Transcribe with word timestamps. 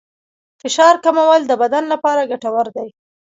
فشار 0.61 0.95
کمول 1.05 1.41
د 1.47 1.53
بدن 1.61 1.83
لپاره 1.93 2.29
ګټور 2.31 2.65
دي. 2.75 2.87